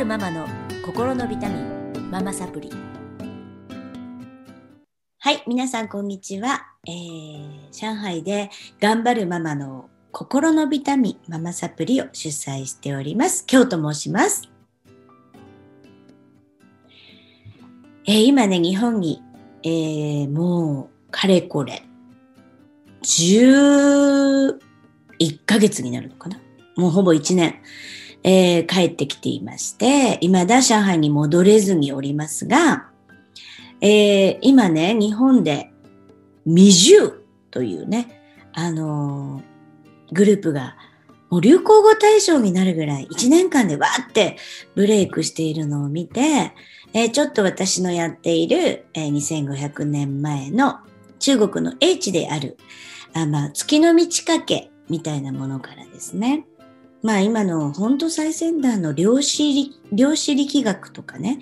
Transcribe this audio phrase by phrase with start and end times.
[0.00, 0.48] るママの
[0.82, 2.70] 心のビタミンママサプリ。
[5.18, 8.48] はい皆さんこんにちは、えー、上海で
[8.80, 13.44] 頑張るママの心のビタミンママサプリを主催しております。
[13.46, 14.48] 京と申します。
[18.06, 19.22] えー、今ね日本に、
[19.62, 21.82] えー、もうかれこれ
[23.02, 24.58] 11
[25.44, 26.40] ヶ月になるのかな？
[26.76, 27.56] もうほぼ1年。
[28.22, 32.88] えー、帰ってきていまして、未だ上海に戻れずにおりますが、
[33.80, 35.72] えー、今ね、日本で
[36.44, 38.20] 未住というね、
[38.52, 40.76] あのー、グループが
[41.30, 44.36] もう流行語大賞になるぐらい1年間でわーって
[44.74, 46.52] ブレイクしているのを見て、
[46.92, 50.80] えー、ちょっと私のやっている、えー、2500年前の
[51.20, 52.58] 中国の英知である、
[53.14, 56.46] あまあ、月の満ち欠けみたいなものからですね、
[57.02, 61.40] まあ今の本当最先端の量子量子力学とかね、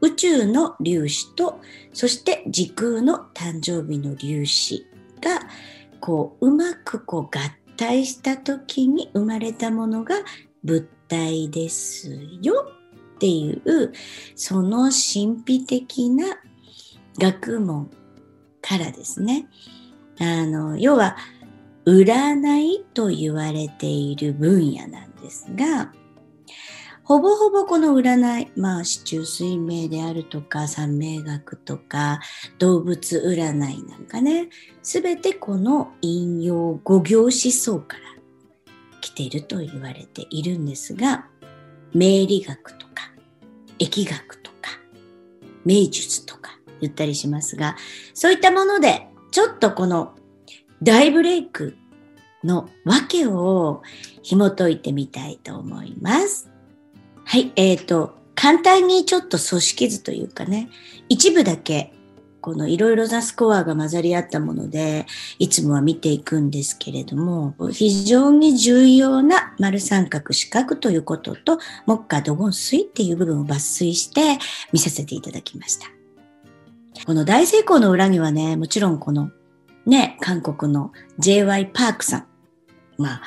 [0.00, 1.60] 宇宙の粒子と、
[1.92, 4.86] そして時空の誕生日の粒子
[5.20, 5.40] が、
[6.00, 7.40] こう、うまくこう合
[7.76, 10.16] 体した時に生まれたものが
[10.62, 12.10] 物体です
[12.42, 12.70] よ
[13.16, 13.92] っていう、
[14.36, 16.38] その神秘的な
[17.18, 17.90] 学問
[18.60, 19.48] からですね。
[20.20, 21.16] あの、要は、
[21.88, 25.92] 占いと言われている分野なんですが、
[27.02, 32.20] ほぼほぼこの占い、まあ、市中水明であるとか、三名学とか、
[32.58, 34.50] 動物占いなんかね、
[34.82, 38.02] すべてこの引用五行思想から
[39.00, 41.26] 来ていると言われているんですが、
[41.94, 43.10] 命理学とか、
[43.78, 44.78] 疫学とか、
[45.64, 47.76] 名術とか言ったりしますが、
[48.12, 50.17] そういったもので、ちょっとこの
[50.82, 51.76] 大ブレイク
[52.44, 53.82] の訳を
[54.22, 56.50] 紐解いてみたいと思います。
[57.24, 60.70] はい、えっ、ー、と、簡単にちょっと組織図というかね、
[61.08, 61.92] 一部だけ
[62.40, 65.06] このいろいろなスコアが混ざり合ったもので、
[65.38, 74.38] いつもは見ていくんですけれども、非常に重要な丸三角四角ということと、木下土ン水っていう部分を抜粋して
[74.72, 75.88] 見させていただきました。
[77.06, 79.30] この大成功の裏にはね、もちろんこの
[79.88, 81.70] ね、韓国の J.Y.
[81.72, 82.26] パークさん。
[82.98, 83.22] まあ、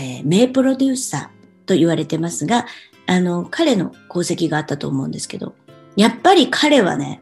[0.00, 2.66] えー、名プロデューサーと言われてますが、
[3.06, 5.56] あの、彼の功績があったと思うんですけど、
[5.96, 7.20] やっぱり彼はね、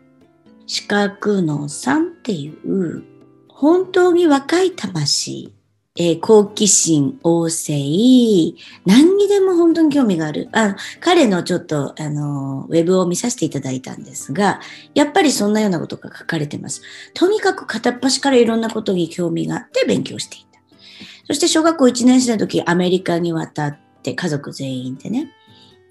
[0.67, 3.03] 四角のさんっていう、
[3.49, 5.55] 本当に若い魂
[5.95, 10.49] えー、好奇心旺盛、何にでも本当に興味がある。
[10.53, 14.61] あ彼のちょっと、あの、ウェブを見させていただいたんですが、
[14.95, 16.81] やっぱりそんなようなことが書かれてます。
[17.13, 20.61] とにかく片っ端からいろんなことに興味があって勉強していた。
[21.27, 25.31] そして小学校1年生の時、アメリカに渡って家族全員でね、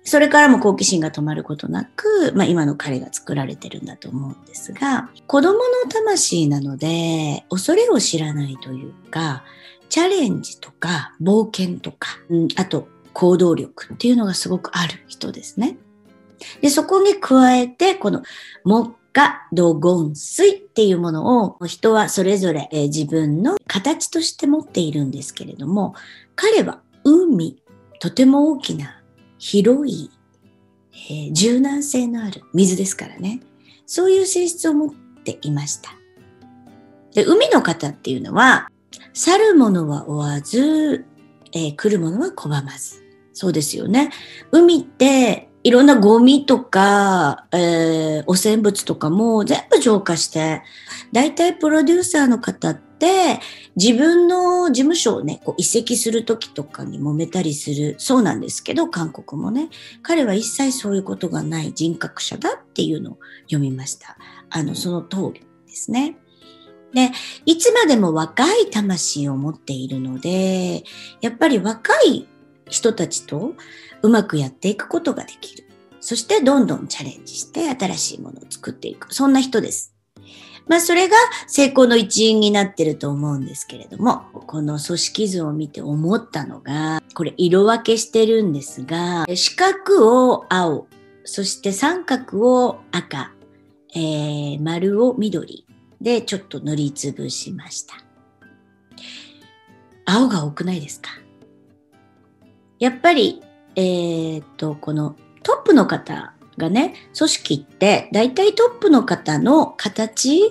[0.03, 9.43] それからも好奇心が止まることなく、まあ今の彼が作られてるんだと思うんですが、子供の魂なので、恐れを知らないというか、
[9.91, 15.77] チャレンジとか冒険とか、うん、あと行動力っていうのがすごくある人ですね。
[16.61, 18.23] で、そこに加えて、この
[18.63, 25.93] 木下土ン水っていうものを人はそれぞれ、えー、自分の形として持っているんですけれども、
[26.37, 27.61] 彼は海、
[27.99, 29.03] とても大きな
[29.39, 30.09] 広い、
[30.93, 33.41] えー、柔軟性のある水ですからね。
[33.85, 34.89] そういう性質を持っ
[35.25, 35.91] ていました。
[37.13, 38.69] で海の方っていうのは、
[39.13, 41.05] 去る者は追わず、
[41.53, 43.01] えー、来る者は拒まず。
[43.33, 44.11] そうですよね。
[44.51, 50.63] 海っていろんなゴミとか、えー、汚染物とかも全部浄化して、
[51.11, 53.39] 大体プロデューサーの方って
[53.75, 59.69] 自分の事務所をね、こう移籍する時とかに揉めたりするそうなんですけど、韓国もね、
[60.01, 64.17] 彼は一切そういうことがない人格者だっていうのを読みました。
[64.49, 66.17] あの、その通りですね。
[66.93, 67.11] で、
[67.45, 70.83] いつまでも若い魂を持っているので、
[71.21, 72.27] やっぱり若い
[72.69, 73.53] 人たちと
[74.01, 75.67] うまくやっていくことができる。
[75.99, 79.13] そしてどんどんチャレンジして新しいものを作っていく。
[79.13, 79.93] そんな人です。
[80.67, 81.15] まあそれが
[81.47, 90.87] 成功の一因になってると思うんですけれども、この組織図を見て思ったのが、これ色分けしてるんですが、四角を青、
[91.23, 93.31] そして三角を赤、
[93.93, 95.65] えー、丸を緑、
[96.01, 97.95] でちょっと塗りつぶしました。
[100.05, 101.11] 青が多くないですか？
[102.79, 103.41] やっぱり、
[103.75, 110.41] えー、っと、このトップの方がね、組織って大体トップの方の形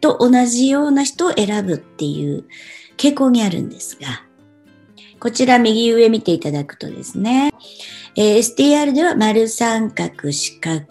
[0.00, 2.44] と同じような人を選ぶっていう
[2.96, 4.24] 傾向にあるんですが、
[5.20, 7.52] こちら右上見ていただくとですね、
[8.16, 10.84] えー、STR では丸三角四角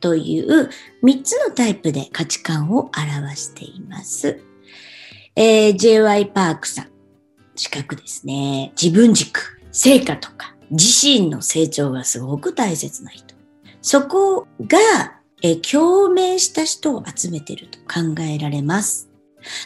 [0.00, 0.70] という
[1.02, 4.40] 3つのタイプで価値観を表しています。
[5.34, 6.88] えー、JY パークさん、
[7.54, 8.72] 四角ですね。
[8.80, 13.34] 自分軸、成果とか、自身の成長がすごく大切な人。
[13.82, 14.78] そこが、
[15.42, 19.10] えー、共鳴した人を集めていると考えられます。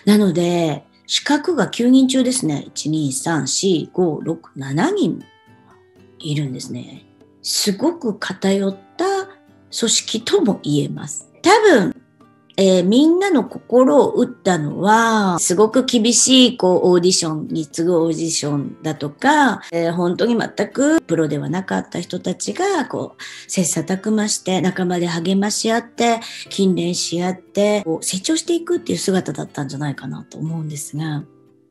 [0.04, 2.66] なので、資格が9人中ですね。
[2.74, 5.24] 1、2、3、4、5、6、7人
[6.18, 7.04] いるんですね。
[7.42, 9.04] すごく偏った
[9.76, 11.28] 組織とも言えます。
[11.42, 11.96] 多分、
[12.56, 26.20] えー、みんなの心を打ったのは、すごく厳しい、こう、オーディションに次ぐオーディションだとか、えー、本当に全くプロではなかった人たちが、こう、切磋琢磨して、仲間で励まし合って、
[26.50, 31.24] 勤練し合って、こう成長していくっていう姿だったんじゃないかなと思うんですが、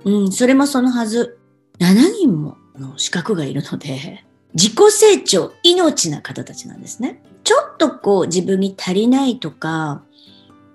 [0.05, 1.37] うん、それもそのはず。
[1.79, 7.21] 7人もの資格がいるので、自己成長、命な方たちなんですね。
[7.49, 10.03] ちょっとこう自分に足りないとか、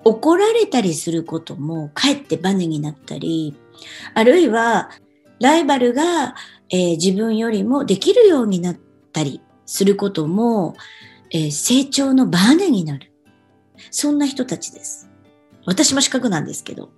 [0.04, 3.56] 怒られたりすることもかえってバネになったり、
[4.12, 4.90] あるいは
[5.38, 6.34] ライバルが、
[6.70, 8.76] えー、自分よりもできるようになっ
[9.12, 10.74] たりすることも、
[11.30, 13.12] えー、成長のバネになる。
[13.92, 15.08] そんな人たちです。
[15.66, 16.90] 私も資格なんですけど、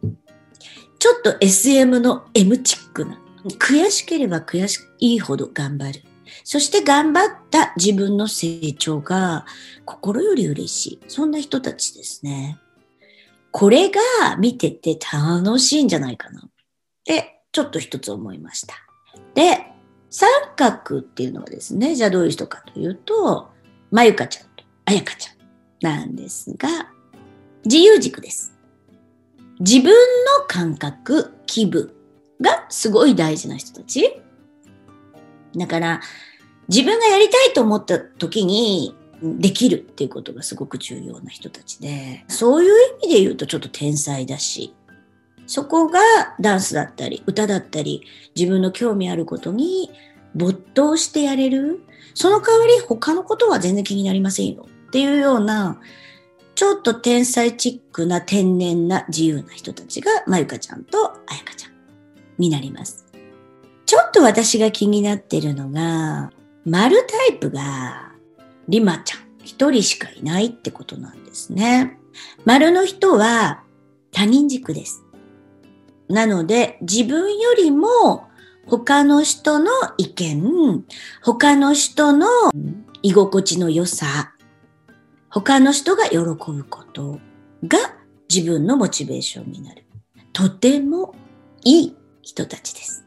[0.98, 3.20] ちょっと SM の M チックな、
[3.58, 6.02] 悔しければ悔しいほど頑張る。
[6.44, 9.46] そして頑張った自分の成長が
[9.84, 11.00] 心より嬉しい。
[11.08, 12.58] そんな人たちですね。
[13.50, 16.50] これが見てて楽しいんじゃないかなっ
[17.04, 18.74] てちょっと一つ思いました。
[19.34, 19.72] で、
[20.10, 23.48] 三角っていうのはですね、じゃあどういう人かというと、
[23.90, 25.36] まゆかちゃんとあやかちゃん
[25.98, 26.68] なんですが、
[27.64, 28.52] 自由軸です。
[29.60, 31.92] 自分の感覚、気分
[32.40, 34.20] がすごい大事な人たち。
[35.56, 36.00] だから、
[36.68, 42.72] 自分がやりたいと思った時に、できるっていうことがすごく重要な人たちで、そういう
[43.02, 44.74] 意味で言うとちょっと天才だし、
[45.46, 46.00] そこが
[46.40, 48.02] ダンスだったり、歌だったり、
[48.34, 49.90] 自分の興味あることに
[50.34, 51.80] 没頭してやれる。
[52.14, 55.80] その代わり他のことは全然気になりませんよっていうような、
[56.54, 61.72] ちょっと天才チックな天然な自由な人たちが、まゆかちゃんとあやかちゃん
[62.38, 63.05] になります。
[63.86, 66.32] ちょっと私が気になってるのが、
[66.64, 68.12] 丸タイプが
[68.68, 71.96] リマちゃん一人しかいないってことなんですね。
[72.44, 73.62] 丸の人は
[74.10, 75.04] 他人軸です。
[76.08, 78.26] なので自分よりも
[78.66, 80.84] 他の人の意見、
[81.22, 82.26] 他の人の
[83.02, 84.34] 居心地の良さ、
[85.30, 87.20] 他の人が喜ぶこと
[87.68, 87.78] が
[88.28, 89.84] 自分のモチベーションになる。
[90.32, 91.14] とても
[91.62, 93.05] いい人たちです。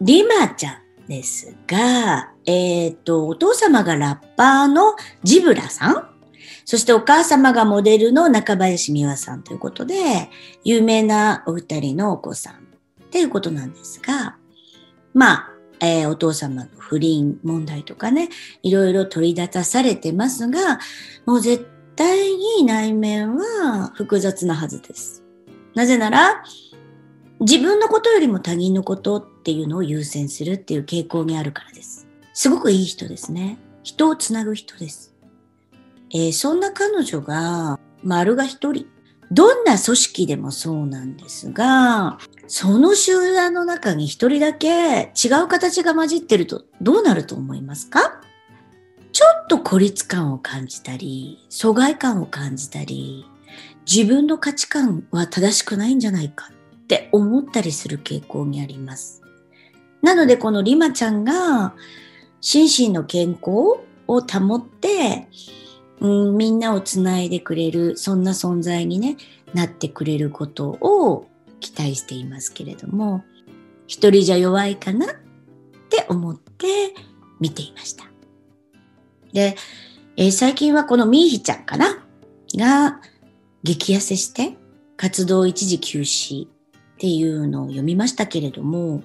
[0.00, 6.08] リマちゃんですが、えっ、ー、と、お父様がラッパーのジブラさん、
[6.64, 10.30] そしてお母様がモデルの中林美和さんということで、
[10.64, 12.58] 有名なお二人のお子さんっ
[13.10, 14.36] ていうことなんですが、
[15.12, 15.50] まあ、
[15.80, 18.28] えー、お父様の不倫問題とかね、
[18.62, 20.78] いろいろ取り立たされてますが、
[21.26, 21.66] もう絶
[21.96, 25.24] 対に内面は複雑なはずです。
[25.74, 26.42] なぜなら、
[27.40, 32.06] 自分のことよりも他人のことっっていうのを優先するっていう傾向にあるからです。
[32.34, 33.58] すごくいい人ですね。
[33.82, 35.14] 人をつなぐ人です。
[36.12, 38.86] えー、そんな彼女が丸が一人。
[39.32, 42.18] どんな組織でもそうなんですが、
[42.48, 48.20] その集団の中に一人だけ違う形が混じってるとどうなると思いますか？
[49.12, 53.24] ちょっと孤立感を感じたり、疎外感を感じたり、
[53.90, 56.48] 自分の価値観は正しくないんじゃないか
[56.82, 59.19] って思ったりする傾向にあります。
[60.02, 61.74] なのでこのリマちゃんが
[62.40, 65.28] 心身の健康を保って、
[66.00, 69.16] うん、みんなをつないでくれる、そんな存在にね、
[69.54, 71.26] なってくれることを
[71.60, 73.22] 期待していますけれども、
[73.86, 75.08] 一人じゃ弱いかなっ
[75.90, 76.94] て思って
[77.40, 78.04] 見ていました。
[79.32, 79.56] で、
[80.16, 81.98] えー、最近はこのミーヒちゃんかな
[82.56, 83.00] が
[83.62, 84.56] 激痩せして
[84.96, 86.50] 活動一時休止っ
[86.98, 89.02] ていうのを読みましたけれども、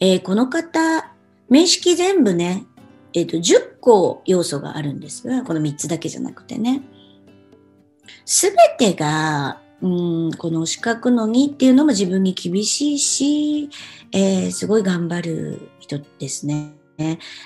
[0.00, 0.80] えー、この方、
[1.50, 2.64] 面識全部ね、
[3.12, 6.82] えっ、ー、と、10個要素があるんですが、この3つだけじゃなくてね。
[8.24, 13.68] すべてが、うん、この資格の2っていうのも自分に厳しいし、
[14.12, 16.72] えー、すごい頑張る人ですね。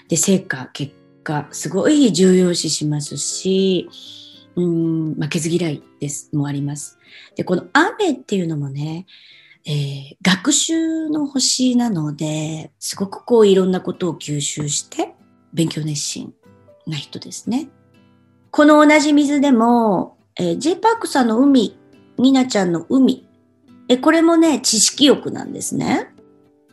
[0.08, 0.92] で、成果、結
[1.24, 3.88] 果、すごい重要視しますし、
[4.56, 6.98] うん、負けず嫌いです、もあります。
[7.34, 9.06] で、この雨っていうのもね、
[9.66, 15.14] えー、学習の星なので、すごくこういろんなことを吸収して
[15.52, 16.34] 勉強熱心
[16.86, 17.68] な人ですね。
[18.50, 21.78] この同じ水でも、えー、J パークさんの海、
[22.18, 23.26] ニナちゃんの海、
[23.88, 26.08] えこれもね、知識欲なんですね。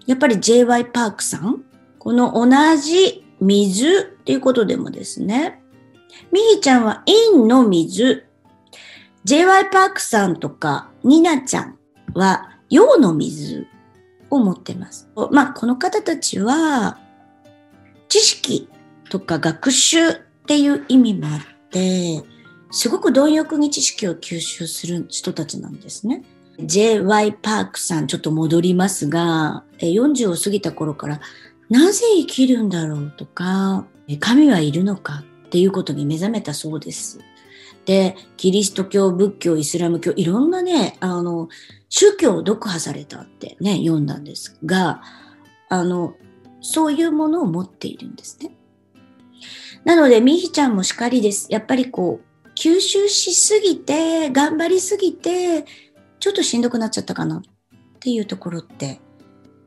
[0.05, 1.63] やっぱり JY パークさん、
[1.99, 5.61] この同じ水っていうことでもですね、
[6.31, 8.25] ミヒちゃんは陰の水、
[9.25, 11.77] JY パークさんとかニナちゃん
[12.13, 13.67] は陽の水
[14.31, 15.09] を持ってます。
[15.31, 16.97] まあ、この方たちは
[18.07, 18.67] 知識
[19.09, 20.13] とか学習っ
[20.47, 22.23] ていう意味もあって、
[22.71, 26.23] すごく貪欲に知識を吸収する人たちなんですね。
[26.59, 27.33] J.Y.
[27.33, 31.21] パークさん、ちょっと戻りますが、40を過ぎた頃から、
[31.69, 33.85] なぜ生きるんだろうとか、
[34.19, 37.19] 神はいるのかっていうことに目覚めたそうです。
[37.85, 41.49] で、キリスト教、仏教、イスラム教、いろんなね、あの、
[41.89, 45.01] 宗教を読破されたってね、読んだんですが、
[45.69, 46.15] あの、
[46.61, 48.55] そういうものを持っているんですね。
[49.83, 51.47] なので、みひちゃんもしかりです。
[51.49, 55.65] やっぱりこう、吸収しすぎて、頑張りすぎて、
[56.19, 57.41] ちょっとしんどくなっちゃったかなっ
[57.99, 59.01] ていうところって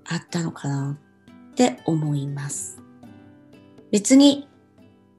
[0.04, 0.98] あったのかな
[1.50, 2.80] って思います。
[3.90, 4.48] 別に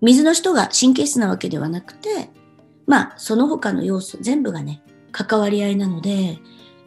[0.02, 2.30] 水の人が神経質なわけではなくて、
[2.88, 6.40] まあその他の要素全部がね、関わり合いなので、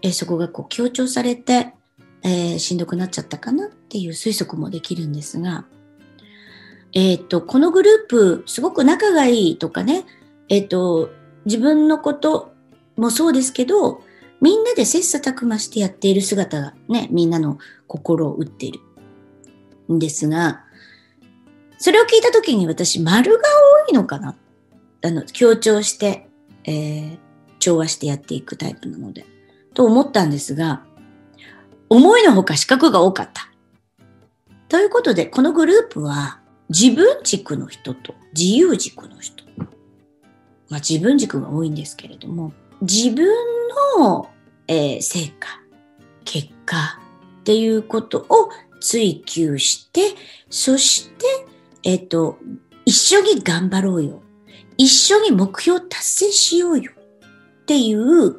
[0.03, 1.73] えー、そこがこう強調されて、
[2.23, 5.65] えー、しんどくなっちゃったかなっていう推測もできるんですが、
[6.95, 10.05] えっ、ー、と、このグループ、すごく仲がいいとかね、
[10.49, 11.11] えっ、と、
[11.45, 12.53] 自分のこと
[12.97, 14.03] もそうですけど、
[14.41, 18.81] みんなで切磋琢磨してやっている姿がね、みんなの心を打っている
[19.93, 20.65] んですが、
[21.79, 23.43] それを聞いたときに私、丸が
[23.87, 24.35] 多いのかな
[25.03, 26.29] あの、強調して、
[26.65, 27.19] えー、
[27.59, 29.25] 調和してやっていくタイプなので、
[29.75, 30.85] と思ったんですが、
[31.89, 33.49] 思いのほか資格が多かった。
[34.69, 39.45] ということで、このグループは自分軸の人と自由軸の人。
[40.69, 42.53] まあ自分軸が多いんですけれども、
[42.83, 43.27] 自分
[43.99, 44.29] の、
[44.67, 45.49] えー、成果、
[46.25, 47.01] 結果
[47.41, 48.51] っていうことを
[48.81, 50.15] 追求して、
[50.51, 51.25] そして、
[51.85, 52.39] えっ、ー、と、
[52.85, 54.23] 一緒に頑張ろうよ。
[54.79, 56.93] 一緒に目標達成しようよ。
[57.63, 58.37] っていう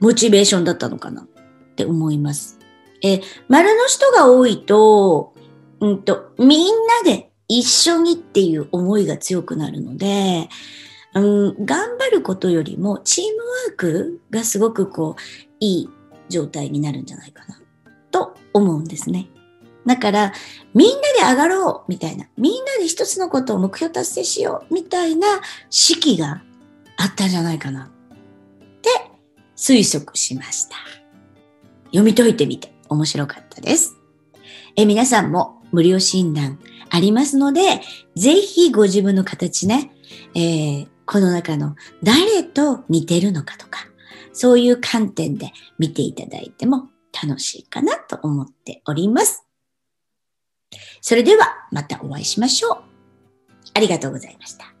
[0.00, 1.26] モチベーションだったのかなっ
[1.76, 2.58] て思います。
[3.02, 5.32] え、丸の人が多いと、
[5.80, 6.66] うんと、みん
[7.04, 10.48] なで一緒にっていう思いが強くなるので、
[11.14, 15.22] うん、頑張ることよりもチームワークがすごくこう
[15.60, 15.90] いい
[16.28, 17.60] 状態になるんじゃないかな
[18.10, 19.28] と思うんですね。
[19.86, 20.32] だから
[20.74, 25.26] みんなで上がろうみたいなみんなで一つのことを目標達成しようみたいな
[25.70, 26.42] 式が
[26.96, 27.88] あったんじゃないかなっ
[28.80, 28.88] て
[29.56, 30.76] 推測しました。
[31.86, 33.96] 読み解いてみて面白かったです。
[34.76, 36.58] え皆さんも無料診断
[36.90, 37.80] ありますので、
[38.14, 39.92] ぜひご自分の形ね、
[40.34, 43.86] えー、この中の誰と似てるのかとか、
[44.32, 46.88] そういう観点で見ていただいても
[47.22, 49.44] 楽しいかなと思っております。
[51.00, 52.82] それではまたお会いしましょう。
[53.74, 54.72] ありがとうございました。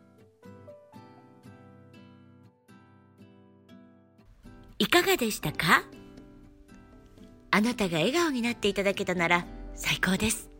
[4.78, 5.84] いかがでしたか？
[7.50, 10.50] あなたが笑顔になっていただけたなら最高です。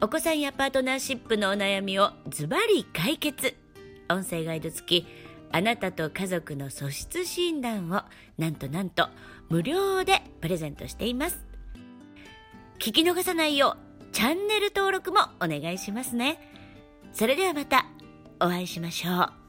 [0.00, 3.54] お子さんやパートナーシップのお悩みをズバリ解決。
[4.10, 5.06] 音声ガイド付き
[5.52, 8.02] あなたと家族の素質診断を
[8.38, 9.08] なんとなんと
[9.48, 11.44] 無料でプレゼントしています
[12.80, 16.38] 聞き逃さないようチャンネル登録もお願いしますね。
[17.12, 17.86] それではまた
[18.40, 19.39] お会いしましょう。